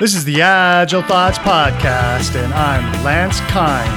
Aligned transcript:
This 0.00 0.16
is 0.16 0.24
the 0.24 0.42
Agile 0.42 1.02
Thoughts 1.02 1.38
Podcast, 1.38 2.34
and 2.34 2.52
I'm 2.52 3.04
Lance 3.04 3.38
Kind. 3.42 3.88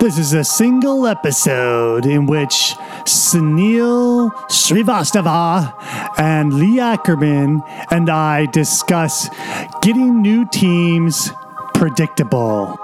This 0.00 0.16
is 0.16 0.32
a 0.32 0.42
single 0.42 1.06
episode 1.06 2.06
in 2.06 2.24
which 2.24 2.74
Sunil 3.04 4.32
Srivastava 4.48 5.74
and 6.18 6.54
Lee 6.54 6.80
Ackerman 6.80 7.62
and 7.90 8.08
I 8.08 8.46
discuss 8.46 9.28
getting 9.82 10.22
new 10.22 10.46
teams 10.48 11.32
predictable. 11.74 12.78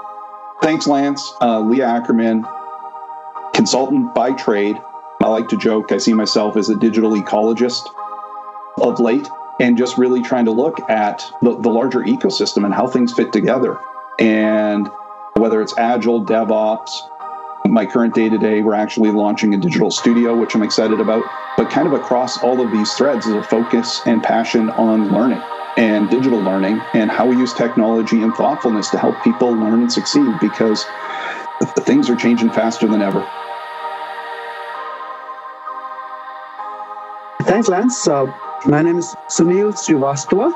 Thanks, 0.61 0.85
Lance. 0.85 1.33
Uh, 1.41 1.59
Lee 1.61 1.81
Ackerman, 1.81 2.45
consultant 3.55 4.13
by 4.13 4.33
trade. 4.33 4.79
I 5.31 5.35
like 5.35 5.47
to 5.49 5.57
joke, 5.57 5.93
I 5.93 5.97
see 5.97 6.13
myself 6.13 6.57
as 6.57 6.69
a 6.69 6.75
digital 6.75 7.11
ecologist 7.11 7.87
of 8.81 8.99
late 8.99 9.29
and 9.61 9.77
just 9.77 9.97
really 9.97 10.21
trying 10.21 10.43
to 10.45 10.51
look 10.51 10.77
at 10.89 11.23
the, 11.41 11.57
the 11.57 11.69
larger 11.69 11.99
ecosystem 11.99 12.65
and 12.65 12.73
how 12.73 12.85
things 12.85 13.13
fit 13.13 13.31
together. 13.31 13.79
And 14.19 14.89
whether 15.37 15.61
it's 15.61 15.77
Agile, 15.77 16.25
DevOps, 16.25 16.89
my 17.65 17.85
current 17.85 18.13
day 18.13 18.27
to 18.27 18.37
day, 18.37 18.61
we're 18.61 18.73
actually 18.73 19.11
launching 19.11 19.53
a 19.53 19.57
digital 19.57 19.89
studio, 19.89 20.37
which 20.37 20.53
I'm 20.53 20.63
excited 20.63 20.99
about. 20.99 21.23
But 21.55 21.69
kind 21.69 21.87
of 21.87 21.93
across 21.93 22.43
all 22.43 22.59
of 22.59 22.69
these 22.71 22.91
threads 22.93 23.25
is 23.25 23.33
a 23.33 23.43
focus 23.43 24.01
and 24.05 24.21
passion 24.21 24.69
on 24.71 25.13
learning 25.13 25.41
and 25.77 26.09
digital 26.09 26.39
learning 26.39 26.81
and 26.93 27.09
how 27.09 27.25
we 27.25 27.37
use 27.37 27.53
technology 27.53 28.21
and 28.21 28.33
thoughtfulness 28.33 28.89
to 28.89 28.97
help 28.97 29.23
people 29.23 29.51
learn 29.51 29.81
and 29.81 29.93
succeed 29.93 30.33
because 30.41 30.85
things 31.79 32.09
are 32.09 32.17
changing 32.17 32.49
faster 32.49 32.85
than 32.85 33.01
ever. 33.01 33.25
Thanks, 37.51 37.67
Lance. 37.67 38.07
Uh, 38.07 38.33
my 38.65 38.81
name 38.81 38.97
is 38.97 39.13
Sunil 39.27 39.73
Srivastava. 39.73 40.53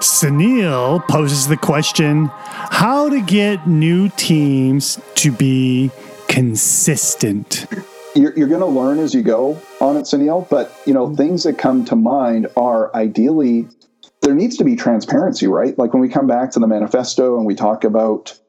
Sunil 0.00 1.06
poses 1.08 1.46
the 1.46 1.58
question 1.58 2.30
how 2.32 3.10
to 3.10 3.20
get 3.20 3.68
new 3.68 4.08
teams 4.16 4.98
to 5.16 5.30
be 5.30 5.90
consistent. 6.28 7.66
You're, 8.14 8.34
you're 8.34 8.48
going 8.48 8.62
to 8.62 8.66
learn 8.66 8.98
as 8.98 9.12
you 9.12 9.20
go 9.20 9.60
on 9.82 9.98
it, 9.98 10.04
Sunil, 10.04 10.48
but 10.48 10.74
you 10.86 10.94
know 10.94 11.14
things 11.14 11.42
that 11.42 11.58
come 11.58 11.84
to 11.84 11.96
mind 11.96 12.46
are 12.56 12.90
ideally 12.96 13.68
there 14.22 14.34
needs 14.34 14.56
to 14.56 14.64
be 14.64 14.74
transparency, 14.74 15.46
right? 15.46 15.78
Like 15.78 15.92
when 15.92 16.00
we 16.00 16.08
come 16.08 16.28
back 16.28 16.50
to 16.52 16.58
the 16.58 16.66
manifesto 16.66 17.36
and 17.36 17.44
we 17.44 17.54
talk 17.54 17.84
about 17.84 18.39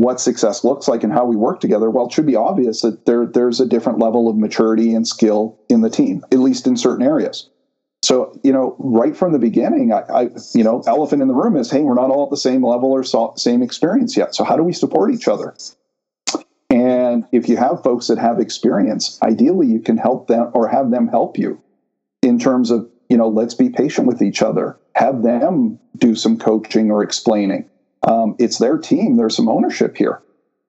what 0.00 0.20
success 0.20 0.64
looks 0.64 0.88
like 0.88 1.04
and 1.04 1.12
how 1.12 1.24
we 1.24 1.36
work 1.36 1.60
together, 1.60 1.90
well, 1.90 2.06
it 2.06 2.12
should 2.12 2.26
be 2.26 2.36
obvious 2.36 2.82
that 2.82 3.06
there 3.06 3.26
there's 3.26 3.60
a 3.60 3.66
different 3.66 3.98
level 3.98 4.28
of 4.28 4.36
maturity 4.36 4.94
and 4.94 5.06
skill 5.06 5.58
in 5.68 5.82
the 5.82 5.90
team, 5.90 6.24
at 6.32 6.38
least 6.38 6.66
in 6.66 6.76
certain 6.76 7.04
areas. 7.04 7.48
So, 8.02 8.38
you 8.42 8.52
know, 8.52 8.76
right 8.78 9.16
from 9.16 9.32
the 9.32 9.38
beginning, 9.38 9.92
I, 9.92 10.00
I, 10.00 10.28
you 10.54 10.62
know, 10.62 10.82
elephant 10.86 11.22
in 11.22 11.28
the 11.28 11.34
room 11.34 11.56
is, 11.56 11.70
hey, 11.70 11.80
we're 11.80 11.94
not 11.94 12.10
all 12.10 12.24
at 12.24 12.30
the 12.30 12.36
same 12.36 12.64
level 12.64 12.92
or 12.92 13.02
so, 13.02 13.32
same 13.36 13.62
experience 13.62 14.16
yet. 14.16 14.34
So, 14.34 14.44
how 14.44 14.56
do 14.56 14.62
we 14.62 14.74
support 14.74 15.14
each 15.14 15.26
other? 15.26 15.54
And 16.68 17.24
if 17.32 17.48
you 17.48 17.56
have 17.56 17.82
folks 17.82 18.08
that 18.08 18.18
have 18.18 18.40
experience, 18.40 19.18
ideally 19.22 19.68
you 19.68 19.80
can 19.80 19.96
help 19.96 20.26
them 20.26 20.50
or 20.54 20.68
have 20.68 20.90
them 20.90 21.08
help 21.08 21.38
you 21.38 21.62
in 22.20 22.38
terms 22.38 22.70
of, 22.70 22.90
you 23.08 23.16
know, 23.16 23.28
let's 23.28 23.54
be 23.54 23.70
patient 23.70 24.06
with 24.06 24.20
each 24.20 24.42
other. 24.42 24.76
Have 24.96 25.22
them 25.22 25.78
do 25.96 26.14
some 26.14 26.36
coaching 26.36 26.90
or 26.90 27.02
explaining. 27.02 27.70
Um, 28.06 28.36
it's 28.38 28.58
their 28.58 28.78
team. 28.78 29.16
There's 29.16 29.36
some 29.36 29.48
ownership 29.48 29.96
here, 29.96 30.22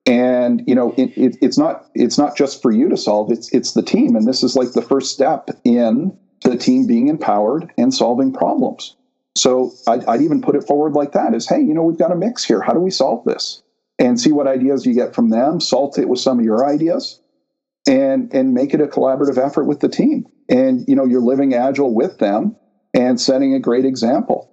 and 0.05 0.64
you 0.67 0.75
know, 0.75 0.94
it, 0.97 1.17
it, 1.17 1.38
it's 1.41 1.58
not 1.58 1.86
it's 1.94 2.17
not 2.17 2.38
just 2.38 2.61
for 2.61 2.72
you 2.72 2.89
to 2.89 2.97
solve. 2.97 3.31
It's 3.31 3.52
it's 3.53 3.73
the 3.73 3.81
team, 3.83 4.16
and 4.16 4.28
this 4.28 4.44
is 4.44 4.55
like 4.55 4.72
the 4.72 4.81
first 4.81 5.14
step 5.14 5.50
in 5.63 6.17
the 6.44 6.58
team 6.58 6.88
being 6.88 7.08
empowered 7.08 7.72
and 7.78 7.94
solving 7.94 8.31
problems. 8.31 8.95
So 9.36 9.73
I'd, 9.88 10.06
I'd, 10.06 10.22
even 10.22 10.41
put 10.41 10.56
it 10.56 10.66
forward 10.66 10.94
like 10.94 11.11
that: 11.11 11.33
is 11.33 11.47
hey, 11.47 11.59
you 11.59 11.73
know, 11.73 11.83
we've 11.83 11.97
got 11.97 12.11
a 12.11 12.16
mix 12.16 12.44
here. 12.44 12.62
How 12.62 12.74
do 12.74 12.79
we 12.79 12.91
solve 12.91 13.25
this? 13.25 13.62
And 13.97 14.19
see 14.19 14.31
what 14.31 14.47
ideas 14.47 14.85
you 14.85 14.94
get 14.94 15.16
from 15.16 15.29
them. 15.29 15.59
Salt 15.59 15.97
it 15.97 16.09
with 16.09 16.19
some 16.19 16.40
of 16.40 16.45
your 16.45 16.66
ideas, 16.66 17.19
and 17.88 18.34
and 18.34 18.53
make 18.53 18.74
it 18.74 18.81
a 18.81 18.88
collaborative 18.88 19.38
effort 19.38 19.66
with 19.66 19.81
the 19.81 19.90
team. 19.90 20.25
And 20.47 20.85
you 20.88 20.95
know, 20.95 21.06
you're 21.06 21.22
living 21.22 21.53
agile 21.53 21.94
with 21.94 22.19
them 22.19 22.56
and 22.94 23.19
setting 23.19 23.53
a 23.53 23.59
great 23.59 23.85
example. 23.85 24.50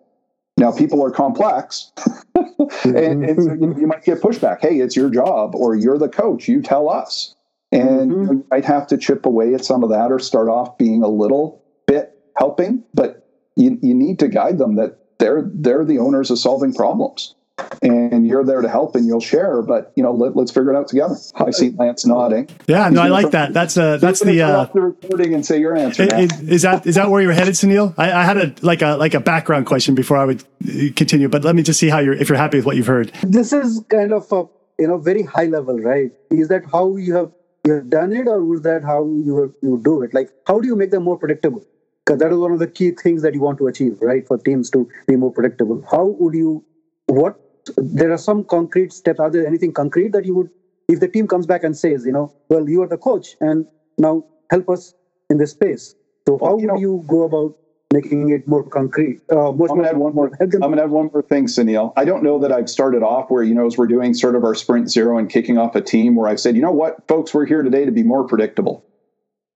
Now, 0.58 0.72
people 0.72 1.02
are 1.04 1.10
complex, 1.10 1.92
and, 2.84 3.24
and 3.24 3.42
so 3.42 3.52
you, 3.54 3.80
you, 3.80 3.86
might 3.86 4.04
get 4.04 4.20
pushback. 4.20 4.60
Hey, 4.60 4.80
it's 4.80 4.96
your 4.96 5.10
job, 5.10 5.54
or 5.54 5.74
you're 5.74 5.98
the 5.98 6.08
coach. 6.08 6.48
You 6.48 6.62
tell 6.62 6.88
us, 6.88 7.34
and 7.70 8.10
mm-hmm. 8.10 8.32
you 8.32 8.46
might 8.50 8.64
have 8.64 8.86
to 8.88 8.98
chip 8.98 9.26
away 9.26 9.54
at 9.54 9.64
some 9.64 9.82
of 9.82 9.90
that, 9.90 10.10
or 10.10 10.18
start 10.18 10.48
off 10.48 10.78
being 10.78 11.02
a 11.02 11.08
little 11.08 11.62
bit 11.86 12.18
helping. 12.36 12.84
But 12.94 13.26
you, 13.56 13.78
you 13.82 13.94
need 13.94 14.18
to 14.20 14.28
guide 14.28 14.58
them 14.58 14.76
that 14.76 14.98
they're 15.18 15.50
they're 15.54 15.84
the 15.84 15.98
owners 15.98 16.30
of 16.30 16.38
solving 16.38 16.74
problems 16.74 17.34
and 17.82 18.26
you're 18.26 18.44
there 18.44 18.60
to 18.60 18.68
help 18.68 18.94
and 18.94 19.06
you'll 19.06 19.20
share 19.20 19.62
but 19.62 19.92
you 19.96 20.02
know 20.02 20.12
let, 20.12 20.36
us 20.36 20.50
figure 20.50 20.72
it 20.72 20.76
out 20.76 20.88
together. 20.88 21.16
I 21.36 21.50
see 21.50 21.70
lance 21.70 22.06
nodding. 22.06 22.48
Yeah 22.66 22.88
no 22.88 23.02
i 23.02 23.08
like 23.08 23.30
that. 23.32 23.52
That's 23.52 23.76
uh 23.76 23.96
that's 23.96 24.20
the 24.20 24.42
uh 24.42 24.64
the 24.66 24.80
recording 24.80 25.34
and 25.34 25.44
say 25.44 25.60
your 25.60 25.76
answer 25.76 26.08
is 26.12 26.62
that 26.62 26.86
is 26.86 26.94
that 26.94 27.10
where 27.10 27.22
you're 27.22 27.32
headed 27.32 27.54
sunil? 27.54 27.94
I, 27.98 28.12
I, 28.12 28.24
had 28.24 28.36
a 28.36 28.54
like 28.62 28.82
a 28.82 28.96
like 28.96 29.14
a 29.14 29.20
background 29.20 29.66
question 29.66 29.94
before 29.94 30.16
i 30.16 30.24
would 30.24 30.42
uh, 30.42 30.92
continue 30.96 31.28
but 31.28 31.44
let 31.44 31.54
me 31.54 31.62
just 31.62 31.78
see 31.78 31.88
how 31.88 31.98
you're 31.98 32.14
if 32.14 32.28
you're 32.28 32.38
happy 32.38 32.58
with 32.58 32.66
what 32.66 32.76
you've 32.76 32.86
heard. 32.86 33.12
This 33.22 33.52
is 33.52 33.84
kind 33.88 34.12
of 34.12 34.30
a 34.32 34.44
you 34.78 34.88
know 34.88 34.98
very 34.98 35.22
high 35.22 35.46
level 35.46 35.78
right? 35.78 36.10
Is 36.30 36.48
that 36.48 36.64
how 36.70 36.96
you 36.96 37.14
have 37.14 37.32
you 37.66 37.74
have 37.74 37.90
done 37.90 38.12
it 38.12 38.26
or 38.28 38.54
is 38.54 38.62
that 38.62 38.82
how 38.82 39.04
you 39.04 39.54
you 39.62 39.80
do 39.84 40.02
it? 40.02 40.14
Like 40.14 40.30
how 40.46 40.60
do 40.60 40.66
you 40.66 40.76
make 40.76 40.90
them 40.90 41.04
more 41.04 41.18
predictable? 41.18 41.64
Because 42.04 42.18
that 42.20 42.32
is 42.32 42.38
one 42.38 42.52
of 42.52 42.58
the 42.58 42.66
key 42.66 42.90
things 42.90 43.22
that 43.22 43.34
you 43.34 43.40
want 43.40 43.58
to 43.58 43.66
achieve 43.68 43.98
right? 44.00 44.26
For 44.26 44.38
teams 44.38 44.70
to 44.70 44.88
be 45.06 45.16
more 45.16 45.32
predictable. 45.32 45.84
How 45.90 46.04
would 46.04 46.34
you 46.34 46.64
what 47.06 47.38
there 47.76 48.12
are 48.12 48.18
some 48.18 48.44
concrete 48.44 48.92
steps. 48.92 49.20
Are 49.20 49.30
there 49.30 49.46
anything 49.46 49.72
concrete 49.72 50.12
that 50.12 50.24
you 50.24 50.34
would, 50.34 50.50
if 50.88 51.00
the 51.00 51.08
team 51.08 51.26
comes 51.26 51.46
back 51.46 51.64
and 51.64 51.76
says, 51.76 52.04
you 52.04 52.12
know, 52.12 52.32
well, 52.48 52.68
you 52.68 52.82
are 52.82 52.88
the 52.88 52.98
coach 52.98 53.36
and 53.40 53.66
now 53.98 54.24
help 54.50 54.68
us 54.68 54.94
in 55.30 55.38
this 55.38 55.50
space. 55.52 55.94
So 56.26 56.38
how 56.38 56.56
would 56.56 56.80
you 56.80 57.04
go 57.08 57.22
about 57.22 57.56
making 57.92 58.30
it 58.30 58.46
more 58.46 58.62
concrete? 58.62 59.20
Uh, 59.30 59.50
I'm 59.50 59.56
going 59.56 59.82
to 59.82 59.88
add 59.88 59.96
one 59.96 60.14
more. 60.14 60.30
I'm 60.40 60.48
going 60.48 60.76
to 60.76 60.82
add 60.82 60.90
one 60.90 61.10
more 61.12 61.22
thing, 61.22 61.46
Sunil. 61.46 61.92
I 61.96 62.04
don't 62.04 62.22
know 62.22 62.38
that 62.38 62.52
I've 62.52 62.70
started 62.70 63.02
off 63.02 63.30
where 63.30 63.42
you 63.42 63.54
know 63.54 63.66
as 63.66 63.76
we're 63.76 63.88
doing 63.88 64.14
sort 64.14 64.36
of 64.36 64.44
our 64.44 64.54
sprint 64.54 64.90
zero 64.90 65.18
and 65.18 65.28
kicking 65.28 65.58
off 65.58 65.74
a 65.74 65.80
team 65.80 66.14
where 66.14 66.28
I've 66.28 66.40
said, 66.40 66.54
you 66.54 66.62
know 66.62 66.72
what, 66.72 67.06
folks, 67.08 67.34
we're 67.34 67.46
here 67.46 67.62
today 67.62 67.84
to 67.84 67.90
be 67.90 68.02
more 68.02 68.24
predictable. 68.24 68.84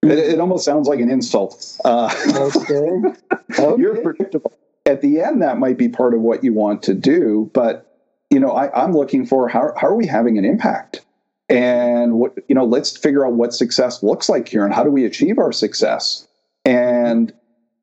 It, 0.03 0.19
it 0.19 0.41
almost 0.41 0.65
sounds 0.65 0.89
like 0.89 1.01
an 1.01 1.11
insult. 1.11 1.79
Uh, 1.85 2.13
okay. 2.35 3.15
okay. 3.59 3.81
You're 3.81 4.03
predictable. 4.03 4.53
At 4.85 5.01
the 5.01 5.21
end, 5.21 5.43
that 5.43 5.59
might 5.59 5.79
be 5.79 5.89
part 5.89 6.15
of 6.15 6.21
what 6.21 6.45
you 6.45 6.53
want 6.53 6.83
to 6.85 6.95
do, 6.95 7.51
but 7.53 7.96
you 8.31 8.41
know, 8.41 8.51
I, 8.51 8.85
I'm 8.85 8.93
looking 8.93 9.27
for 9.27 9.49
how, 9.49 9.73
how 9.77 9.89
are 9.89 9.97
we 9.97 10.07
having 10.07 10.39
an 10.39 10.45
impact? 10.45 11.05
And 11.49 12.15
what, 12.15 12.35
you 12.49 12.55
know, 12.55 12.65
let's 12.65 12.97
figure 12.97 13.25
out 13.25 13.35
what 13.35 13.55
success 13.55 14.03
looks 14.03 14.29
like 14.29 14.49
here 14.49 14.65
and 14.65 14.75
how 14.75 14.83
do 14.83 14.91
we 14.91 15.05
achieve 15.05 15.39
our 15.39 15.53
success? 15.53 16.27
And, 16.65 17.33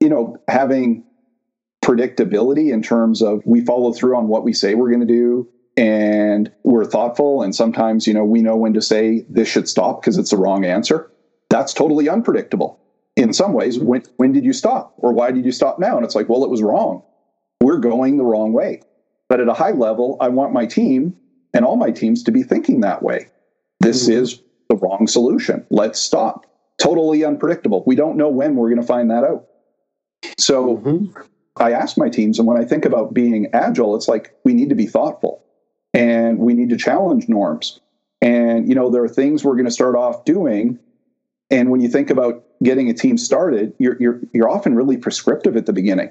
you 0.01 0.09
know, 0.09 0.37
having 0.49 1.05
predictability 1.83 2.71
in 2.71 2.81
terms 2.81 3.21
of 3.21 3.41
we 3.45 3.63
follow 3.63 3.91
through 3.93 4.15
on 4.15 4.27
what 4.27 4.43
we 4.43 4.53
say 4.53 4.73
we're 4.73 4.89
going 4.89 5.05
to 5.05 5.05
do 5.05 5.47
and 5.75 6.49
we're 6.63 6.85
thoughtful 6.85 7.41
and 7.41 7.53
sometimes 7.53 8.07
you 8.07 8.13
know 8.13 8.23
we 8.23 8.41
know 8.41 8.55
when 8.55 8.73
to 8.73 8.81
say 8.81 9.25
this 9.27 9.49
should 9.49 9.67
stop 9.67 10.01
because 10.01 10.17
it's 10.17 10.29
the 10.29 10.37
wrong 10.37 10.63
answer. 10.63 11.11
That's 11.49 11.73
totally 11.73 12.07
unpredictable. 12.07 12.79
In 13.17 13.33
some 13.33 13.51
ways 13.53 13.79
when 13.79 14.03
when 14.15 14.31
did 14.31 14.45
you 14.45 14.53
stop? 14.53 14.93
Or 14.97 15.11
why 15.11 15.31
did 15.31 15.45
you 15.45 15.51
stop 15.51 15.77
now? 15.77 15.97
And 15.97 16.05
it's 16.05 16.15
like 16.15 16.29
well 16.29 16.45
it 16.45 16.49
was 16.49 16.61
wrong. 16.61 17.03
We're 17.59 17.79
going 17.79 18.17
the 18.17 18.23
wrong 18.23 18.53
way 18.53 18.81
but 19.29 19.39
at 19.39 19.47
a 19.47 19.53
high 19.53 19.71
level, 19.71 20.17
I 20.19 20.29
want 20.29 20.53
my 20.53 20.65
team 20.65 21.15
and 21.53 21.65
all 21.65 21.75
my 21.75 21.91
teams 21.91 22.23
to 22.23 22.31
be 22.31 22.43
thinking 22.43 22.81
that 22.81 23.03
way. 23.03 23.27
This 23.79 24.03
mm-hmm. 24.03 24.23
is 24.23 24.41
the 24.69 24.75
wrong 24.75 25.07
solution. 25.07 25.65
Let's 25.69 25.99
stop. 25.99 26.45
Totally 26.81 27.23
unpredictable. 27.23 27.83
We 27.85 27.95
don't 27.95 28.17
know 28.17 28.29
when 28.29 28.55
we're 28.55 28.69
going 28.69 28.81
to 28.81 28.87
find 28.87 29.09
that 29.11 29.23
out. 29.23 29.45
So 30.37 30.77
mm-hmm. 30.77 31.19
I 31.57 31.71
ask 31.71 31.97
my 31.97 32.09
teams, 32.09 32.39
and 32.39 32.47
when 32.47 32.57
I 32.57 32.65
think 32.65 32.85
about 32.85 33.13
being 33.13 33.47
agile, 33.53 33.95
it's 33.95 34.07
like 34.07 34.35
we 34.43 34.53
need 34.53 34.69
to 34.69 34.75
be 34.75 34.87
thoughtful 34.87 35.43
and 35.93 36.39
we 36.39 36.53
need 36.53 36.69
to 36.69 36.77
challenge 36.77 37.29
norms. 37.29 37.79
And, 38.21 38.67
you 38.67 38.73
know, 38.73 38.89
there 38.89 39.03
are 39.03 39.09
things 39.09 39.43
we're 39.43 39.55
going 39.55 39.65
to 39.65 39.71
start 39.71 39.95
off 39.95 40.25
doing. 40.25 40.79
And 41.51 41.69
when 41.69 41.81
you 41.81 41.89
think 41.89 42.09
about 42.09 42.43
getting 42.63 42.89
a 42.89 42.93
team 42.93 43.17
started, 43.17 43.73
you're, 43.77 43.97
you're, 43.99 44.21
you're 44.33 44.49
often 44.49 44.75
really 44.75 44.97
prescriptive 44.97 45.55
at 45.57 45.65
the 45.65 45.73
beginning. 45.73 46.09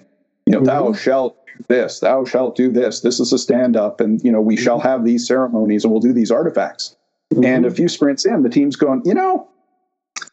You 0.53 0.61
know, 0.61 0.67
mm-hmm. 0.67 0.85
thou 0.85 0.93
shalt 0.93 1.47
do 1.47 1.65
this, 1.69 2.01
thou 2.01 2.27
shalt 2.27 2.57
do 2.57 2.71
this. 2.71 3.01
This 3.01 3.21
is 3.21 3.33
a 3.33 3.39
stand 3.39 3.75
up, 3.75 4.03
and 4.03 4.23
you 4.23 4.31
know 4.31 4.41
we 4.41 4.55
mm-hmm. 4.55 4.65
shall 4.65 4.81
have 4.81 5.03
these 5.03 5.27
ceremonies, 5.27 5.83
and 5.83 5.91
we'll 5.91 6.01
do 6.03 6.13
these 6.13 6.31
artifacts. 6.31 6.95
Mm-hmm. 7.33 7.45
And 7.45 7.65
a 7.65 7.71
few 7.71 7.89
sprints 7.89 8.27
in, 8.27 8.43
the 8.43 8.51
team's 8.51 8.77
going, 8.77 9.01
you 9.07 9.15
know, 9.15 9.49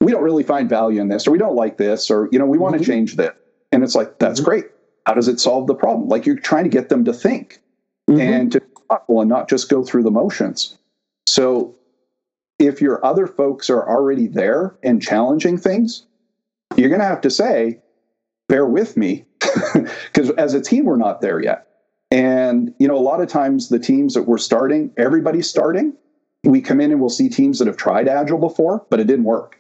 we 0.02 0.12
don't 0.12 0.22
really 0.22 0.44
find 0.44 0.70
value 0.70 1.00
in 1.00 1.08
this, 1.08 1.26
or 1.26 1.32
we 1.32 1.38
don't 1.38 1.56
like 1.56 1.78
this, 1.78 2.12
or 2.12 2.28
you 2.34 2.40
know, 2.40 2.46
we 2.46 2.58
want 2.58 2.74
to 2.74 2.82
mm-hmm. 2.82 2.92
change 2.92 3.16
this. 3.16 3.32
And 3.72 3.82
it's 3.82 3.96
like 3.96 4.20
that's 4.20 4.42
mm-hmm. 4.42 4.50
great. 4.50 4.66
How 5.06 5.14
does 5.14 5.30
it 5.30 5.40
solve 5.40 5.68
the 5.68 5.76
problem? 5.76 6.10
Like 6.10 6.26
you're 6.26 6.36
trying 6.36 6.66
to 6.66 6.70
get 6.70 6.90
them 6.90 7.06
to 7.06 7.14
think 7.14 7.62
mm-hmm. 8.10 8.20
and 8.20 8.52
to 8.52 8.62
thoughtful 8.90 9.22
and 9.22 9.30
not 9.30 9.48
just 9.48 9.70
go 9.70 9.86
through 9.86 10.04
the 10.04 10.12
motions. 10.12 10.78
So 11.28 11.76
if 12.60 12.82
your 12.82 13.04
other 13.06 13.26
folks 13.26 13.70
are 13.70 13.88
already 13.88 14.28
there 14.28 14.76
and 14.84 15.02
challenging 15.02 15.58
things, 15.58 16.06
you're 16.76 16.90
going 16.90 17.00
to 17.00 17.08
have 17.08 17.22
to 17.22 17.32
say, 17.32 17.80
bear 18.50 18.66
with 18.66 18.98
me, 18.98 19.26
because 19.74 20.30
as 20.32 20.54
a 20.54 20.62
team, 20.62 20.86
we're 20.86 20.98
not 20.98 21.22
there 21.22 21.42
yet. 21.42 21.68
And, 22.12 22.74
you 22.80 22.88
know, 22.88 22.98
a 22.98 23.00
lot 23.00 23.22
of 23.22 23.30
times 23.30 23.70
the 23.70 23.80
teams 23.80 24.14
that 24.16 24.24
we're 24.24 24.38
starting, 24.38 24.92
everybody's 24.98 25.50
starting. 25.50 25.94
We 26.44 26.62
come 26.62 26.82
in 26.82 26.92
and 26.92 27.00
we'll 27.00 27.10
see 27.10 27.30
teams 27.30 27.60
that 27.60 27.68
have 27.68 27.78
tried 27.78 28.08
Agile 28.08 28.40
before, 28.40 28.86
but 28.90 29.00
it 29.00 29.08
didn't 29.08 29.26
work. 29.26 29.60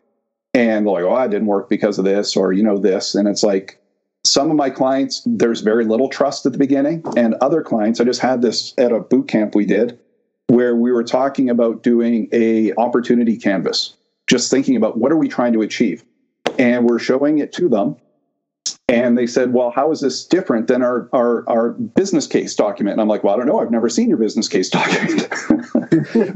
And 0.53 0.85
they're 0.85 0.93
like, 0.93 1.03
oh, 1.03 1.17
it 1.17 1.29
didn't 1.29 1.47
work 1.47 1.69
because 1.69 1.99
of 1.99 2.05
this 2.05 2.35
or, 2.35 2.53
you 2.53 2.63
know, 2.63 2.77
this. 2.77 3.13
And 3.13 3.27
it's 3.27 3.43
like, 3.43 3.79
some 4.25 4.51
of 4.51 4.57
my 4.57 4.69
clients, 4.69 5.21
there's 5.25 5.61
very 5.61 5.85
little 5.85 6.09
trust 6.09 6.45
at 6.45 6.51
the 6.51 6.57
beginning. 6.57 7.03
And 7.15 7.35
other 7.41 7.61
clients, 7.61 7.99
I 7.99 8.03
just 8.03 8.21
had 8.21 8.41
this 8.41 8.73
at 8.77 8.91
a 8.91 8.99
boot 8.99 9.27
camp 9.27 9.55
we 9.55 9.65
did 9.65 9.97
where 10.47 10.75
we 10.75 10.91
were 10.91 11.03
talking 11.03 11.49
about 11.49 11.83
doing 11.83 12.27
a 12.31 12.73
opportunity 12.75 13.37
canvas, 13.37 13.95
just 14.27 14.51
thinking 14.51 14.75
about 14.75 14.97
what 14.97 15.11
are 15.11 15.17
we 15.17 15.27
trying 15.27 15.53
to 15.53 15.61
achieve. 15.61 16.03
And 16.57 16.89
we're 16.89 16.99
showing 16.99 17.37
it 17.37 17.53
to 17.53 17.69
them 17.69 17.95
and 18.89 19.17
they 19.17 19.27
said, 19.27 19.53
Well, 19.53 19.71
how 19.71 19.91
is 19.91 20.01
this 20.01 20.25
different 20.25 20.67
than 20.67 20.81
our, 20.81 21.09
our, 21.13 21.47
our 21.49 21.69
business 21.71 22.27
case 22.27 22.55
document? 22.55 22.93
And 22.93 23.01
I'm 23.01 23.07
like, 23.07 23.23
Well, 23.23 23.33
I 23.33 23.37
don't 23.37 23.47
know. 23.47 23.59
I've 23.59 23.71
never 23.71 23.89
seen 23.89 24.09
your 24.09 24.17
business 24.17 24.47
case 24.47 24.69
document. 24.69 25.29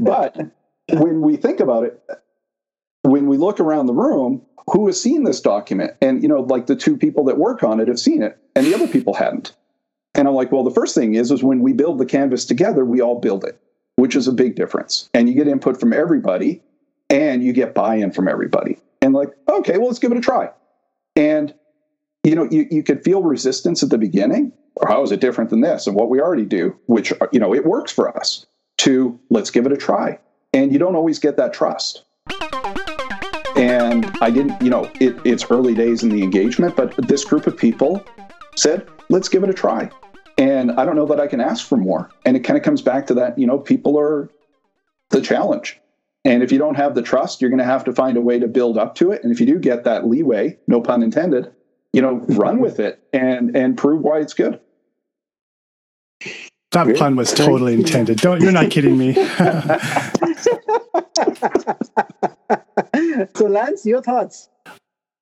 but 0.00 0.36
when 0.88 1.20
we 1.20 1.36
think 1.36 1.60
about 1.60 1.84
it, 1.84 2.00
when 3.02 3.26
we 3.26 3.36
look 3.36 3.60
around 3.60 3.86
the 3.86 3.94
room, 3.94 4.42
who 4.66 4.86
has 4.86 5.00
seen 5.00 5.24
this 5.24 5.40
document? 5.40 5.92
And, 6.00 6.22
you 6.22 6.28
know, 6.28 6.40
like 6.40 6.66
the 6.66 6.76
two 6.76 6.96
people 6.96 7.24
that 7.24 7.38
work 7.38 7.62
on 7.62 7.80
it 7.80 7.88
have 7.88 7.98
seen 7.98 8.22
it, 8.22 8.38
and 8.54 8.66
the 8.66 8.74
other 8.74 8.88
people 8.88 9.14
hadn't. 9.14 9.52
And 10.14 10.28
I'm 10.28 10.34
like, 10.34 10.52
well, 10.52 10.62
the 10.62 10.70
first 10.70 10.94
thing 10.94 11.14
is, 11.14 11.30
is 11.30 11.42
when 11.42 11.60
we 11.60 11.72
build 11.72 11.98
the 11.98 12.06
canvas 12.06 12.44
together, 12.44 12.84
we 12.84 13.00
all 13.00 13.18
build 13.18 13.44
it, 13.44 13.60
which 13.96 14.14
is 14.14 14.28
a 14.28 14.32
big 14.32 14.54
difference. 14.54 15.10
And 15.12 15.28
you 15.28 15.34
get 15.34 15.48
input 15.48 15.78
from 15.78 15.92
everybody, 15.92 16.62
and 17.10 17.42
you 17.44 17.52
get 17.52 17.74
buy-in 17.74 18.12
from 18.12 18.28
everybody. 18.28 18.78
And 19.02 19.12
like, 19.12 19.30
okay, 19.48 19.76
well, 19.76 19.88
let's 19.88 19.98
give 19.98 20.12
it 20.12 20.18
a 20.18 20.22
try. 20.22 20.50
And 21.16 21.52
you 22.24 22.34
know, 22.34 22.48
you, 22.50 22.66
you 22.70 22.82
could 22.82 23.04
feel 23.04 23.22
resistance 23.22 23.82
at 23.82 23.90
the 23.90 23.98
beginning. 23.98 24.52
Or 24.76 24.88
how 24.88 25.04
is 25.04 25.12
it 25.12 25.20
different 25.20 25.50
than 25.50 25.60
this 25.60 25.86
and 25.86 25.94
what 25.94 26.10
we 26.10 26.20
already 26.20 26.44
do, 26.44 26.76
which, 26.86 27.12
you 27.30 27.38
know, 27.38 27.54
it 27.54 27.64
works 27.64 27.92
for 27.92 28.16
us, 28.16 28.44
to 28.78 29.16
let's 29.30 29.48
give 29.48 29.66
it 29.66 29.72
a 29.72 29.76
try. 29.76 30.18
And 30.52 30.72
you 30.72 30.80
don't 30.80 30.96
always 30.96 31.20
get 31.20 31.36
that 31.36 31.52
trust. 31.52 32.02
And 33.54 34.10
I 34.20 34.30
didn't, 34.30 34.60
you 34.60 34.70
know, 34.70 34.90
it, 34.98 35.14
it's 35.24 35.48
early 35.48 35.74
days 35.74 36.02
in 36.02 36.08
the 36.08 36.24
engagement, 36.24 36.74
but 36.74 36.92
this 37.06 37.24
group 37.24 37.46
of 37.46 37.56
people 37.56 38.04
said, 38.56 38.88
let's 39.10 39.28
give 39.28 39.44
it 39.44 39.50
a 39.50 39.54
try. 39.54 39.90
And 40.38 40.72
I 40.72 40.84
don't 40.84 40.96
know 40.96 41.06
that 41.06 41.20
I 41.20 41.28
can 41.28 41.40
ask 41.40 41.64
for 41.64 41.76
more. 41.76 42.10
And 42.24 42.36
it 42.36 42.40
kind 42.40 42.56
of 42.56 42.64
comes 42.64 42.82
back 42.82 43.06
to 43.06 43.14
that, 43.14 43.38
you 43.38 43.46
know, 43.46 43.60
people 43.60 43.96
are 43.96 44.28
the 45.10 45.20
challenge. 45.20 45.80
And 46.24 46.42
if 46.42 46.50
you 46.50 46.58
don't 46.58 46.74
have 46.74 46.96
the 46.96 47.02
trust, 47.02 47.40
you're 47.40 47.50
going 47.50 47.58
to 47.58 47.64
have 47.64 47.84
to 47.84 47.92
find 47.92 48.16
a 48.16 48.20
way 48.20 48.40
to 48.40 48.48
build 48.48 48.76
up 48.76 48.96
to 48.96 49.12
it. 49.12 49.22
And 49.22 49.30
if 49.30 49.38
you 49.38 49.46
do 49.46 49.60
get 49.60 49.84
that 49.84 50.08
leeway, 50.08 50.58
no 50.66 50.80
pun 50.80 51.04
intended, 51.04 51.52
you 51.94 52.02
know, 52.02 52.16
run 52.28 52.58
with 52.58 52.80
it 52.80 53.00
and 53.12 53.56
and 53.56 53.78
prove 53.78 54.02
why 54.02 54.18
it's 54.18 54.34
good. 54.34 54.60
That 56.72 56.86
really? 56.86 56.98
pun 56.98 57.14
was 57.14 57.32
totally 57.32 57.74
intended. 57.74 58.18
Don't 58.18 58.42
you're 58.42 58.50
not 58.50 58.70
kidding 58.70 58.98
me. 58.98 59.14
so 63.36 63.46
Lance, 63.46 63.86
your 63.86 64.02
thoughts? 64.02 64.48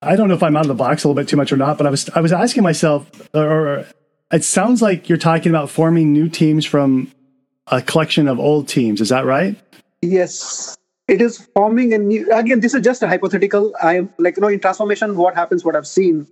I 0.00 0.16
don't 0.16 0.28
know 0.28 0.34
if 0.34 0.42
I'm 0.42 0.56
out 0.56 0.62
of 0.62 0.68
the 0.68 0.74
box 0.74 1.04
a 1.04 1.08
little 1.08 1.20
bit 1.20 1.28
too 1.28 1.36
much 1.36 1.52
or 1.52 1.58
not, 1.58 1.76
but 1.76 1.86
I 1.86 1.90
was 1.90 2.08
I 2.10 2.20
was 2.20 2.32
asking 2.32 2.62
myself, 2.62 3.10
or 3.34 3.86
it 4.32 4.42
sounds 4.42 4.80
like 4.80 5.10
you're 5.10 5.18
talking 5.18 5.50
about 5.50 5.68
forming 5.68 6.12
new 6.12 6.30
teams 6.30 6.64
from 6.64 7.12
a 7.66 7.82
collection 7.82 8.28
of 8.28 8.40
old 8.40 8.66
teams. 8.66 9.02
Is 9.02 9.10
that 9.10 9.26
right? 9.26 9.60
Yes 10.00 10.78
it 11.08 11.20
is 11.20 11.48
forming 11.54 11.92
a 11.92 11.98
new 11.98 12.30
again 12.32 12.60
this 12.60 12.74
is 12.74 12.82
just 12.82 13.02
a 13.02 13.08
hypothetical 13.08 13.74
i 13.82 13.96
am 13.96 14.12
like 14.18 14.36
you 14.36 14.40
know 14.40 14.48
in 14.48 14.60
transformation 14.60 15.16
what 15.16 15.34
happens 15.34 15.64
what 15.64 15.76
i've 15.76 15.86
seen 15.86 16.26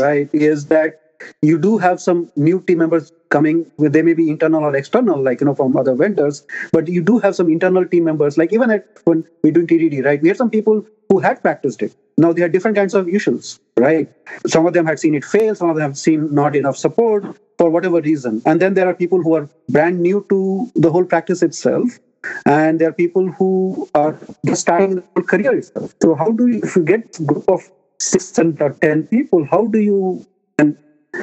right, 0.00 0.28
is 0.32 0.66
that 0.66 1.00
you 1.42 1.58
do 1.58 1.78
have 1.78 2.00
some 2.00 2.30
new 2.36 2.60
team 2.60 2.78
members 2.78 3.12
coming 3.30 3.70
they 3.78 4.02
may 4.02 4.14
be 4.14 4.28
internal 4.30 4.62
or 4.64 4.74
external 4.76 5.22
like 5.22 5.40
you 5.40 5.46
know 5.46 5.54
from 5.54 5.76
other 5.76 5.94
vendors 5.94 6.46
but 6.72 6.86
you 6.88 7.02
do 7.02 7.18
have 7.18 7.34
some 7.34 7.48
internal 7.48 7.86
team 7.86 8.04
members 8.04 8.36
like 8.38 8.52
even 8.52 8.70
at 8.70 8.86
when 9.04 9.24
we're 9.42 9.52
doing 9.52 9.66
tdd 9.66 10.04
right? 10.04 10.22
We 10.22 10.28
had 10.28 10.36
some 10.36 10.50
people 10.50 10.84
who 11.08 11.18
had 11.18 11.42
practiced 11.42 11.82
it. 11.82 11.94
Now 12.16 12.32
they 12.32 12.42
had 12.42 12.52
different 12.52 12.76
kinds 12.76 12.94
of 12.94 13.08
issues 13.08 13.60
right? 13.78 14.08
Some 14.46 14.66
of 14.66 14.72
them 14.72 14.86
had 14.86 14.98
seen 14.98 15.14
it 15.14 15.24
fail 15.24 15.54
some 15.54 15.70
of 15.70 15.76
them 15.76 15.82
have 15.82 15.98
seen 15.98 16.34
not 16.34 16.54
enough 16.56 16.76
support 16.76 17.24
for 17.58 17.70
whatever 17.70 18.00
reason. 18.00 18.42
And 18.46 18.60
then 18.60 18.74
there 18.74 18.88
are 18.88 18.94
people 18.94 19.22
who 19.22 19.34
are 19.34 19.48
brand 19.68 20.00
new 20.00 20.26
to 20.28 20.70
the 20.74 20.90
whole 20.90 21.04
practice 21.04 21.42
itself 21.42 21.98
and 22.46 22.80
there 22.80 22.88
are 22.88 22.92
people 22.92 23.30
who 23.32 23.88
are 23.94 24.18
just 24.46 24.62
starting 24.62 25.02
the 25.14 25.22
career 25.22 25.56
itself. 25.56 25.94
So 26.02 26.14
how 26.14 26.30
do 26.32 26.46
you 26.46 26.60
if 26.62 26.76
you 26.76 26.84
get 26.84 27.24
group 27.26 27.48
of 27.48 27.70
six 28.10 28.38
and 28.38 28.58
ten 28.80 29.06
people, 29.06 29.46
how 29.50 29.66
do 29.66 29.80
you 29.80 30.26
and 30.58 30.76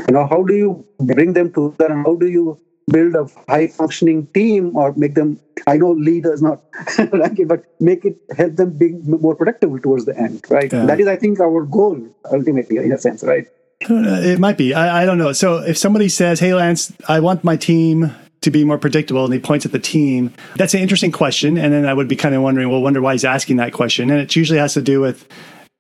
you 0.07 0.13
know 0.13 0.25
how 0.27 0.43
do 0.43 0.55
you 0.55 0.85
bring 0.99 1.33
them 1.33 1.51
together 1.51 1.93
and 1.93 2.05
how 2.05 2.15
do 2.15 2.27
you 2.27 2.59
build 2.89 3.15
a 3.15 3.25
high 3.47 3.67
functioning 3.67 4.27
team 4.33 4.75
or 4.75 4.93
make 4.95 5.15
them 5.15 5.39
i 5.67 5.77
know 5.77 5.91
leaders 5.91 6.41
not 6.41 6.61
like 7.13 7.39
it 7.39 7.47
but 7.47 7.63
make 7.79 8.03
it 8.05 8.17
help 8.37 8.55
them 8.55 8.77
be 8.77 8.89
more 9.03 9.35
productive 9.35 9.81
towards 9.81 10.05
the 10.05 10.17
end 10.17 10.43
right? 10.49 10.71
Yeah. 10.73 10.85
that 10.85 10.99
is 10.99 11.07
i 11.07 11.15
think 11.15 11.39
our 11.39 11.65
goal 11.65 11.97
ultimately 12.31 12.77
in 12.77 12.91
a 12.91 12.97
sense 12.97 13.23
right? 13.23 13.47
Uh, 13.89 14.21
it 14.21 14.37
might 14.37 14.59
be. 14.59 14.75
I, 14.75 15.01
I 15.01 15.05
don't 15.07 15.17
know. 15.17 15.33
So 15.33 15.57
if 15.57 15.75
somebody 15.75 16.07
says 16.09 16.39
hey 16.39 16.53
lance 16.53 16.93
i 17.07 17.19
want 17.19 17.43
my 17.43 17.57
team 17.57 18.11
to 18.41 18.51
be 18.51 18.63
more 18.63 18.77
predictable 18.77 19.23
and 19.25 19.33
he 19.33 19.39
points 19.39 19.65
at 19.65 19.71
the 19.71 19.79
team 19.79 20.33
that's 20.55 20.73
an 20.73 20.81
interesting 20.81 21.11
question. 21.11 21.57
And 21.57 21.73
then 21.73 21.85
i 21.85 21.93
would 21.93 22.07
be 22.07 22.15
kind 22.15 22.35
of 22.35 22.41
wondering 22.41 22.69
well 22.69 22.81
wonder 22.81 23.01
why 23.01 23.13
he's 23.13 23.25
asking 23.25 23.57
that 23.57 23.73
question. 23.73 24.09
And 24.09 24.19
it 24.19 24.35
usually 24.35 24.59
has 24.59 24.73
to 24.75 24.81
do 24.81 25.01
with 25.01 25.27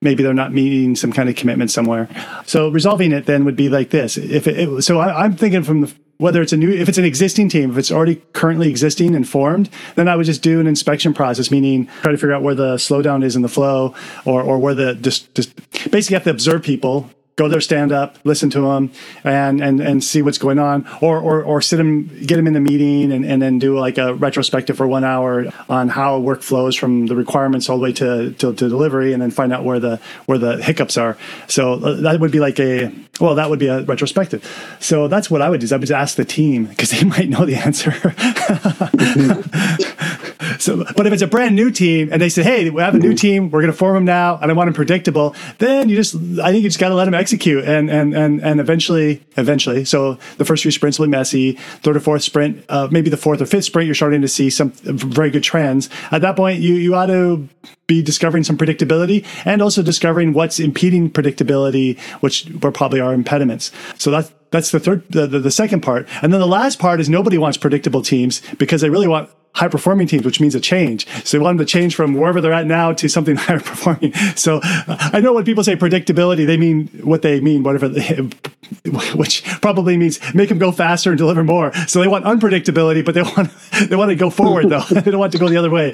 maybe 0.01 0.23
they're 0.23 0.33
not 0.33 0.51
meeting 0.51 0.95
some 0.95 1.13
kind 1.13 1.29
of 1.29 1.35
commitment 1.35 1.69
somewhere. 1.69 2.09
So 2.45 2.69
resolving 2.69 3.11
it 3.11 3.25
then 3.27 3.45
would 3.45 3.55
be 3.55 3.69
like 3.69 3.91
this. 3.91 4.17
If 4.17 4.47
it, 4.47 4.59
it 4.59 4.81
so 4.81 4.99
I, 4.99 5.25
am 5.25 5.35
thinking 5.35 5.63
from 5.63 5.81
the, 5.81 5.93
whether 6.17 6.41
it's 6.41 6.53
a 6.53 6.57
new, 6.57 6.69
if 6.69 6.89
it's 6.89 6.97
an 6.97 7.05
existing 7.05 7.49
team, 7.49 7.71
if 7.71 7.77
it's 7.77 7.91
already 7.91 8.21
currently 8.33 8.69
existing 8.69 9.15
and 9.15 9.27
formed, 9.27 9.69
then 9.95 10.07
I 10.07 10.15
would 10.15 10.25
just 10.25 10.41
do 10.41 10.59
an 10.59 10.67
inspection 10.67 11.13
process, 11.13 11.51
meaning 11.51 11.87
try 12.01 12.11
to 12.11 12.17
figure 12.17 12.33
out 12.33 12.41
where 12.41 12.55
the 12.55 12.75
slowdown 12.75 13.23
is 13.23 13.35
in 13.35 13.43
the 13.43 13.49
flow 13.49 13.95
or, 14.25 14.41
or 14.41 14.57
where 14.57 14.73
the 14.73 14.95
just, 14.95 15.33
just 15.35 15.55
basically 15.91 16.15
have 16.15 16.23
to 16.23 16.31
observe 16.31 16.63
people 16.63 17.09
go 17.35 17.47
there, 17.47 17.61
stand 17.61 17.91
up, 17.91 18.17
listen 18.23 18.49
to 18.51 18.61
them, 18.61 18.91
and 19.23 19.61
and 19.61 19.79
and 19.79 20.03
see 20.03 20.21
what's 20.21 20.37
going 20.37 20.59
on, 20.59 20.87
or 21.01 21.19
or 21.19 21.43
or 21.43 21.61
sit 21.61 21.77
them, 21.77 22.07
get 22.25 22.35
them 22.35 22.47
in 22.47 22.53
the 22.53 22.59
meeting, 22.59 23.11
and, 23.11 23.25
and 23.25 23.41
then 23.41 23.59
do 23.59 23.77
like 23.77 23.97
a 23.97 24.13
retrospective 24.13 24.77
for 24.77 24.87
one 24.87 25.03
hour 25.03 25.45
on 25.69 25.89
how 25.89 26.19
work 26.19 26.41
flows 26.41 26.75
from 26.75 27.07
the 27.07 27.15
requirements 27.15 27.69
all 27.69 27.77
the 27.77 27.83
way 27.83 27.93
to, 27.93 28.31
to, 28.33 28.53
to 28.53 28.69
delivery, 28.69 29.13
and 29.13 29.21
then 29.21 29.31
find 29.31 29.53
out 29.53 29.63
where 29.63 29.79
the 29.79 29.99
where 30.25 30.37
the 30.37 30.61
hiccups 30.61 30.97
are. 30.97 31.17
So 31.47 31.73
uh, 31.73 31.93
that 32.01 32.19
would 32.19 32.31
be 32.31 32.39
like 32.39 32.59
a 32.59 32.91
well, 33.19 33.35
that 33.35 33.49
would 33.49 33.59
be 33.59 33.67
a 33.67 33.83
retrospective. 33.83 34.43
So 34.79 35.07
that's 35.07 35.29
what 35.29 35.41
I 35.41 35.49
would 35.49 35.59
do. 35.59 35.65
Is 35.65 35.71
I 35.71 35.77
would 35.77 35.87
just 35.87 35.91
ask 35.91 36.15
the 36.15 36.25
team 36.25 36.65
because 36.65 36.91
they 36.91 37.03
might 37.15 37.29
know 37.29 37.45
the 37.45 37.55
answer. 37.55 37.91
so, 40.65 40.85
but 40.95 41.07
if 41.07 41.13
it's 41.13 41.21
a 41.21 41.27
brand 41.27 41.55
new 41.55 41.71
team 41.71 42.09
and 42.11 42.21
they 42.21 42.29
say, 42.29 42.43
"Hey, 42.43 42.69
we 42.69 42.81
have 42.81 42.93
a 42.93 42.99
new 42.99 43.13
team, 43.13 43.49
we're 43.49 43.61
going 43.61 43.71
to 43.71 43.77
form 43.77 43.95
them 43.95 44.05
now, 44.05 44.37
and 44.41 44.51
I 44.51 44.53
want 44.53 44.67
them 44.67 44.73
predictable," 44.75 45.35
then 45.57 45.89
you 45.89 45.95
just, 45.95 46.15
I 46.15 46.51
think 46.51 46.63
you 46.63 46.69
just 46.69 46.79
got 46.79 46.89
to 46.89 46.95
let 46.95 47.05
them 47.05 47.13
execute, 47.13 47.65
and 47.65 47.89
and 47.89 48.13
and 48.13 48.41
and 48.41 48.59
eventually, 48.59 49.23
eventually. 49.37 49.85
So 49.85 50.19
the 50.37 50.45
first 50.45 50.61
few 50.61 50.71
sprints 50.71 50.99
will 50.99 51.07
be 51.07 51.11
messy. 51.11 51.53
Third 51.81 51.97
or 51.97 51.99
fourth 51.99 52.23
sprint, 52.23 52.63
uh, 52.69 52.87
maybe 52.91 53.09
the 53.09 53.17
fourth 53.17 53.41
or 53.41 53.45
fifth 53.45 53.65
sprint, 53.65 53.87
you're 53.87 53.95
starting 53.95 54.21
to 54.21 54.27
see 54.27 54.49
some 54.49 54.71
very 54.71 55.31
good 55.31 55.43
trends. 55.43 55.89
At 56.11 56.21
that 56.21 56.35
point, 56.35 56.61
you 56.61 56.75
you 56.75 56.93
ought 56.95 57.07
to 57.07 57.49
be 57.87 58.03
discovering 58.03 58.43
some 58.43 58.57
predictability 58.57 59.25
and 59.45 59.61
also 59.61 59.81
discovering 59.81 60.31
what's 60.31 60.59
impeding 60.59 61.09
predictability, 61.09 61.99
which 62.21 62.45
were 62.61 62.71
probably 62.71 62.99
our 62.99 63.13
impediments. 63.13 63.71
So 63.97 64.11
that's 64.11 64.31
that's 64.51 64.71
the 64.71 64.79
third, 64.79 65.03
the, 65.09 65.27
the, 65.27 65.39
the 65.39 65.51
second 65.51 65.81
part, 65.81 66.07
and 66.21 66.31
then 66.31 66.39
the 66.39 66.47
last 66.47 66.77
part 66.77 66.99
is 66.99 67.09
nobody 67.09 67.37
wants 67.37 67.57
predictable 67.57 68.01
teams 68.01 68.41
because 68.57 68.81
they 68.81 68.89
really 68.89 69.07
want 69.07 69.29
high 69.53 69.67
performing 69.67 70.07
teams, 70.07 70.25
which 70.25 70.39
means 70.39 70.55
a 70.55 70.59
change. 70.59 71.07
So 71.25 71.37
they 71.37 71.43
want 71.43 71.57
them 71.57 71.65
to 71.65 71.71
change 71.71 71.95
from 71.95 72.13
wherever 72.13 72.41
they're 72.41 72.53
at 72.53 72.67
now 72.67 72.93
to 72.93 73.07
something 73.07 73.35
higher 73.37 73.59
performing. 73.59 74.13
So 74.35 74.59
uh, 74.63 75.09
I 75.13 75.19
know 75.19 75.33
when 75.33 75.45
people 75.45 75.63
say 75.63 75.75
predictability, 75.75 76.45
they 76.45 76.57
mean 76.57 76.87
what 77.03 77.21
they 77.21 77.39
mean, 77.39 77.63
whatever, 77.63 77.89
they, 77.89 78.15
which 79.15 79.43
probably 79.61 79.97
means 79.97 80.19
make 80.33 80.49
them 80.49 80.57
go 80.57 80.71
faster 80.71 81.11
and 81.11 81.17
deliver 81.17 81.43
more. 81.43 81.73
So 81.87 82.01
they 82.01 82.07
want 82.07 82.25
unpredictability, 82.25 83.03
but 83.03 83.15
they 83.15 83.23
want 83.23 83.51
they 83.89 83.95
want 83.95 84.09
to 84.09 84.15
go 84.15 84.29
forward 84.29 84.69
though. 84.69 84.81
they 84.81 85.11
don't 85.11 85.19
want 85.19 85.33
to 85.33 85.39
go 85.39 85.49
the 85.49 85.57
other 85.57 85.69
way. 85.69 85.93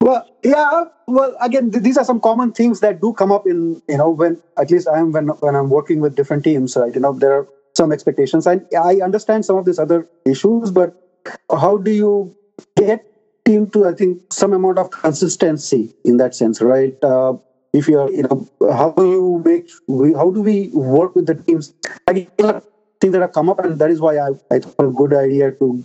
well, 0.00 0.28
yeah. 0.42 0.84
Well, 1.06 1.36
again, 1.40 1.70
th- 1.70 1.82
these 1.84 1.96
are 1.96 2.04
some 2.04 2.20
common 2.20 2.52
things 2.52 2.80
that 2.80 3.00
do 3.00 3.12
come 3.12 3.30
up 3.30 3.46
in 3.46 3.80
you 3.88 3.98
know 3.98 4.10
when 4.10 4.42
at 4.58 4.70
least 4.70 4.88
I 4.88 4.98
am 4.98 5.12
when 5.12 5.28
when 5.28 5.54
I'm 5.54 5.70
working 5.70 6.00
with 6.00 6.16
different 6.16 6.44
teams. 6.44 6.76
Right, 6.76 6.94
you 6.94 7.00
know 7.00 7.12
there 7.12 7.32
are 7.32 7.48
some 7.76 7.92
expectations, 7.92 8.46
and 8.46 8.66
I 8.76 8.96
understand 8.96 9.44
some 9.44 9.56
of 9.56 9.64
these 9.64 9.78
other 9.78 10.08
issues, 10.24 10.70
but 10.70 11.03
how 11.50 11.76
do 11.76 11.90
you 11.90 12.34
get 12.76 13.04
team 13.44 13.68
to 13.70 13.86
i 13.86 13.92
think 13.92 14.22
some 14.32 14.52
amount 14.52 14.78
of 14.78 14.90
consistency 14.90 15.94
in 16.04 16.16
that 16.16 16.34
sense 16.34 16.60
right? 16.60 16.96
Uh, 17.02 17.34
if 17.72 17.88
you're 17.88 18.10
you 18.10 18.22
know 18.22 18.48
how 18.72 18.90
do 18.92 19.10
you 19.10 19.42
make 19.44 19.68
how 20.16 20.30
do 20.30 20.40
we 20.40 20.68
work 20.68 21.14
with 21.16 21.26
the 21.26 21.34
teams? 21.34 21.74
Again 22.06 22.62
things 23.00 23.12
that 23.12 23.20
have 23.20 23.32
come 23.32 23.50
up 23.50 23.58
and 23.58 23.78
that 23.78 23.90
is 23.90 24.00
why 24.00 24.16
i, 24.16 24.28
I 24.50 24.60
thought 24.60 24.86
a 24.86 24.90
good 24.90 25.12
idea 25.12 25.50
to 25.52 25.84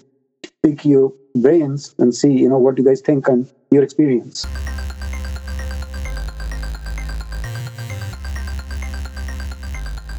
pick 0.64 0.86
your 0.86 1.12
brains 1.36 1.96
and 1.98 2.14
see 2.16 2.32
you 2.32 2.48
know 2.48 2.58
what 2.58 2.78
you 2.78 2.86
guys 2.86 3.02
think 3.02 3.28
and 3.28 3.50
your 3.72 3.84
experience. 3.84 4.46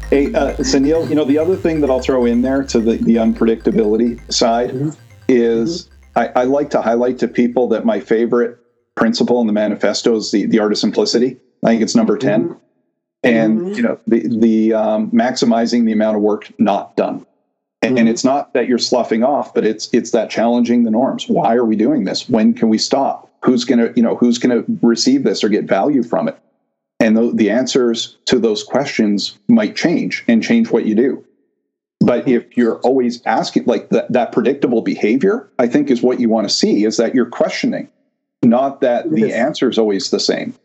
Hey, 0.09 0.33
uh, 0.33 0.57
Sunil, 0.57 1.07
you 1.07 1.15
know, 1.15 1.23
the 1.23 1.37
other 1.37 1.55
thing 1.55 1.79
that 1.79 1.89
I'll 1.89 2.01
throw 2.01 2.25
in 2.25 2.41
there 2.41 2.63
to 2.63 2.81
the, 2.81 2.97
the 2.97 3.15
unpredictability 3.15 4.19
side 4.29 4.71
mm-hmm. 4.71 4.89
Is 5.31 5.85
mm-hmm. 5.85 6.19
I, 6.19 6.41
I, 6.41 6.43
like 6.43 6.69
to 6.71 6.81
highlight 6.81 7.19
to 7.19 7.27
people 7.27 7.67
that 7.69 7.85
my 7.85 7.99
favorite 7.99 8.57
principle 8.95 9.39
in 9.41 9.47
the 9.47 9.53
manifesto 9.53 10.15
is 10.15 10.31
the, 10.31 10.45
the 10.45 10.59
art 10.59 10.71
of 10.71 10.77
simplicity. 10.77 11.37
I 11.63 11.69
think 11.69 11.81
it's 11.81 11.95
number 11.95 12.17
10. 12.17 12.43
Mm-hmm. 12.43 12.53
And, 13.23 13.59
mm-hmm. 13.59 13.73
you 13.73 13.81
know, 13.81 13.99
the, 14.07 14.27
the 14.27 14.73
um, 14.73 15.11
maximizing 15.11 15.85
the 15.85 15.91
amount 15.91 16.17
of 16.17 16.23
work 16.23 16.51
not 16.59 16.95
done. 16.95 17.25
And, 17.83 17.97
and 17.97 17.97
mm-hmm. 17.99 18.07
it's 18.09 18.23
not 18.23 18.53
that 18.53 18.67
you're 18.67 18.77
sloughing 18.77 19.23
off, 19.23 19.53
but 19.53 19.65
it's 19.65 19.89
it's 19.91 20.11
that 20.11 20.29
challenging 20.29 20.83
the 20.83 20.91
norms. 20.91 21.27
Why 21.27 21.55
are 21.55 21.65
we 21.65 21.75
doing 21.75 22.03
this? 22.03 22.29
When 22.29 22.53
can 22.53 22.69
we 22.69 22.77
stop? 22.77 23.31
Who's 23.43 23.65
gonna, 23.65 23.91
you 23.95 24.03
know, 24.03 24.15
who's 24.15 24.37
gonna 24.37 24.63
receive 24.83 25.23
this 25.23 25.43
or 25.43 25.49
get 25.49 25.65
value 25.65 26.03
from 26.03 26.27
it? 26.27 26.37
And 26.99 27.17
the, 27.17 27.31
the 27.33 27.49
answers 27.49 28.17
to 28.25 28.37
those 28.37 28.63
questions 28.63 29.39
might 29.47 29.75
change 29.75 30.23
and 30.27 30.43
change 30.43 30.69
what 30.69 30.85
you 30.85 30.93
do. 30.93 31.25
But 32.01 32.27
if 32.27 32.57
you're 32.57 32.79
always 32.79 33.21
asking, 33.25 33.65
like 33.65 33.89
that, 33.89 34.11
that 34.11 34.31
predictable 34.31 34.81
behavior, 34.81 35.47
I 35.59 35.67
think 35.67 35.91
is 35.91 36.01
what 36.01 36.19
you 36.19 36.29
want 36.29 36.49
to 36.49 36.53
see 36.53 36.83
is 36.83 36.97
that 36.97 37.13
you're 37.13 37.27
questioning, 37.27 37.87
not 38.43 38.81
that 38.81 39.09
the 39.11 39.27
yes. 39.27 39.33
answer 39.33 39.69
is 39.69 39.77
always 39.77 40.09
the 40.09 40.19
same. 40.19 40.55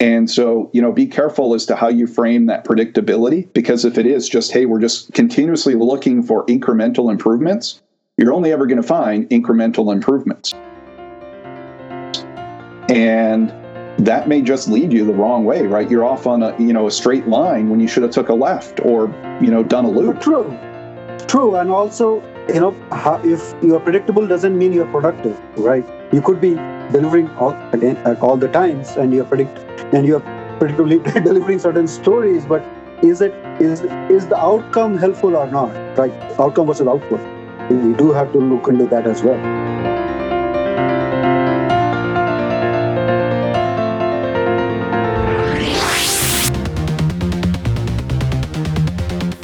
And 0.00 0.30
so, 0.30 0.70
you 0.72 0.80
know, 0.80 0.92
be 0.92 1.06
careful 1.06 1.54
as 1.54 1.66
to 1.66 1.76
how 1.76 1.88
you 1.88 2.06
frame 2.06 2.46
that 2.46 2.64
predictability, 2.64 3.52
because 3.52 3.84
if 3.84 3.98
it 3.98 4.06
is 4.06 4.28
just, 4.28 4.52
hey, 4.52 4.64
we're 4.64 4.80
just 4.80 5.12
continuously 5.12 5.74
looking 5.74 6.22
for 6.22 6.46
incremental 6.46 7.10
improvements, 7.10 7.82
you're 8.16 8.32
only 8.32 8.52
ever 8.52 8.66
going 8.66 8.80
to 8.80 8.86
find 8.86 9.28
incremental 9.28 9.92
improvements. 9.92 10.54
And 12.88 13.52
that 13.98 14.28
may 14.28 14.40
just 14.40 14.68
lead 14.68 14.92
you 14.92 15.04
the 15.04 15.12
wrong 15.12 15.44
way, 15.44 15.66
right? 15.66 15.90
You're 15.90 16.04
off 16.04 16.26
on 16.26 16.42
a 16.42 16.56
you 16.58 16.72
know 16.72 16.86
a 16.86 16.90
straight 16.90 17.26
line 17.26 17.68
when 17.68 17.80
you 17.80 17.88
should 17.88 18.04
have 18.04 18.12
took 18.12 18.28
a 18.28 18.34
left 18.34 18.80
or 18.80 19.06
you 19.42 19.50
know 19.50 19.62
done 19.62 19.84
a 19.84 19.90
loop. 19.90 20.20
True, 20.20 20.56
true, 21.28 21.56
and 21.56 21.70
also 21.70 22.22
you 22.48 22.60
know 22.60 22.74
if 23.24 23.54
you're 23.62 23.80
predictable 23.80 24.26
doesn't 24.26 24.58
mean 24.58 24.72
you're 24.72 24.90
productive, 24.96 25.38
right? 25.58 25.84
You 26.12 26.22
could 26.22 26.40
be 26.40 26.54
delivering 26.96 27.30
all 27.36 27.54
again 27.72 27.96
at 27.98 28.20
all 28.20 28.36
the 28.36 28.48
times, 28.48 28.96
and 28.96 29.12
you're 29.12 29.24
predict 29.24 29.58
and 29.94 30.06
you're 30.06 30.20
predictably 30.60 30.98
delivering 31.28 31.58
certain 31.58 31.86
stories, 31.86 32.46
but 32.46 32.64
is 33.02 33.20
it 33.20 33.32
is 33.60 33.82
is 34.16 34.26
the 34.26 34.38
outcome 34.38 34.98
helpful 34.98 35.36
or 35.36 35.46
not? 35.50 35.72
Right, 35.98 36.12
outcome 36.38 36.66
versus 36.66 36.86
output. 36.86 37.20
You 37.70 37.94
do 37.96 38.12
have 38.12 38.32
to 38.32 38.38
look 38.38 38.68
into 38.68 38.86
that 38.86 39.06
as 39.06 39.22
well. 39.22 39.97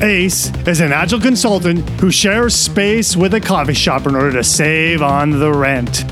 Ace 0.05 0.55
is 0.67 0.81
an 0.81 0.93
agile 0.93 1.19
consultant 1.19 1.89
who 1.99 2.11
shares 2.11 2.55
space 2.55 3.17
with 3.17 3.33
a 3.33 3.41
coffee 3.41 3.73
shop 3.73 4.07
in 4.07 4.15
order 4.15 4.33
to 4.33 4.45
save 4.45 5.01
on 5.01 5.31
the 5.31 5.51
rent. 5.51 6.05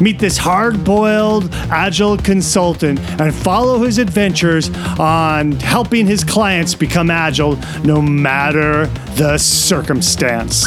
Meet 0.00 0.20
this 0.20 0.38
hard 0.38 0.84
boiled, 0.84 1.52
agile 1.68 2.16
consultant 2.16 3.00
and 3.20 3.34
follow 3.34 3.80
his 3.80 3.98
adventures 3.98 4.70
on 5.00 5.52
helping 5.52 6.06
his 6.06 6.22
clients 6.22 6.76
become 6.76 7.10
agile 7.10 7.56
no 7.82 8.00
matter 8.00 8.86
the 9.16 9.36
circumstance. 9.36 10.64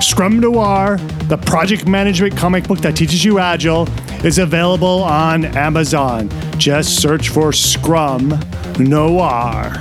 Scrum 0.00 0.38
Noir, 0.38 0.96
the 1.24 1.38
project 1.44 1.88
management 1.88 2.36
comic 2.36 2.68
book 2.68 2.78
that 2.78 2.94
teaches 2.94 3.24
you 3.24 3.40
agile, 3.40 3.88
is 4.24 4.38
available 4.38 5.02
on 5.02 5.44
Amazon. 5.44 6.30
Just 6.56 7.02
search 7.02 7.30
for 7.30 7.52
Scrum 7.52 8.38
Noir. 8.78 9.72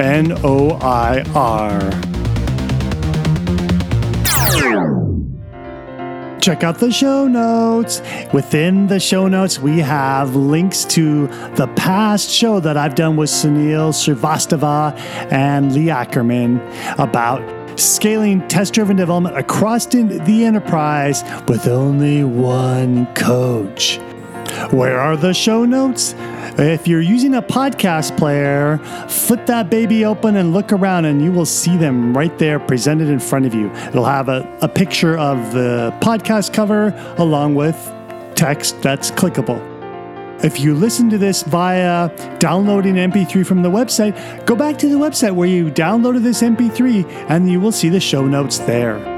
N 0.00 0.32
O 0.42 0.70
I 0.80 1.22
R. 1.34 1.80
Check 6.40 6.62
out 6.62 6.78
the 6.78 6.92
show 6.92 7.26
notes. 7.26 8.02
Within 8.34 8.88
the 8.88 9.00
show 9.00 9.28
notes, 9.28 9.58
we 9.58 9.78
have 9.78 10.36
links 10.36 10.84
to 10.86 11.28
the 11.54 11.72
past 11.76 12.28
show 12.28 12.60
that 12.60 12.76
I've 12.76 12.94
done 12.94 13.16
with 13.16 13.30
Sunil 13.30 13.92
Srivastava 13.94 14.94
and 15.32 15.72
Lee 15.72 15.88
Ackerman 15.88 16.60
about 16.98 17.40
scaling 17.80 18.46
test 18.48 18.74
driven 18.74 18.96
development 18.96 19.38
across 19.38 19.86
the 19.86 20.44
enterprise 20.44 21.22
with 21.48 21.66
only 21.66 22.24
one 22.24 23.06
coach. 23.14 23.98
Where 24.70 24.98
are 24.98 25.16
the 25.16 25.34
show 25.34 25.64
notes? 25.64 26.14
If 26.58 26.88
you're 26.88 27.00
using 27.00 27.34
a 27.34 27.42
podcast 27.42 28.16
player, 28.16 28.78
flip 29.08 29.46
that 29.46 29.70
baby 29.70 30.04
open 30.04 30.36
and 30.36 30.52
look 30.52 30.72
around, 30.72 31.04
and 31.04 31.22
you 31.22 31.32
will 31.32 31.46
see 31.46 31.76
them 31.76 32.16
right 32.16 32.36
there 32.38 32.58
presented 32.58 33.08
in 33.08 33.18
front 33.18 33.46
of 33.46 33.54
you. 33.54 33.70
It'll 33.88 34.04
have 34.04 34.28
a, 34.28 34.58
a 34.62 34.68
picture 34.68 35.18
of 35.18 35.52
the 35.52 35.94
podcast 36.00 36.52
cover 36.52 36.94
along 37.18 37.54
with 37.54 37.76
text 38.34 38.80
that's 38.82 39.10
clickable. 39.10 39.62
If 40.44 40.60
you 40.60 40.74
listen 40.74 41.08
to 41.10 41.18
this 41.18 41.42
via 41.42 42.10
downloading 42.38 42.94
MP3 42.94 43.46
from 43.46 43.62
the 43.62 43.70
website, 43.70 44.44
go 44.46 44.54
back 44.54 44.78
to 44.78 44.88
the 44.88 44.96
website 44.96 45.34
where 45.34 45.48
you 45.48 45.70
downloaded 45.70 46.22
this 46.22 46.42
MP3 46.42 47.04
and 47.28 47.50
you 47.50 47.60
will 47.60 47.72
see 47.72 47.88
the 47.88 48.00
show 48.00 48.26
notes 48.26 48.58
there. 48.58 49.13